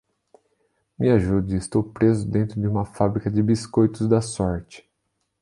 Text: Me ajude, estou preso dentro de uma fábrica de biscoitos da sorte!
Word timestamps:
Me 0.97 1.11
ajude, 1.11 1.55
estou 1.57 1.83
preso 1.83 2.27
dentro 2.27 2.59
de 2.59 2.67
uma 2.67 2.83
fábrica 2.85 3.29
de 3.29 3.43
biscoitos 3.43 4.07
da 4.07 4.19
sorte! 4.19 4.83